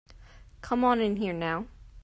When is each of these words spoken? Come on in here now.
Come 0.61 0.83
on 0.83 0.99
in 0.99 1.17
here 1.17 1.31
now. 1.31 1.67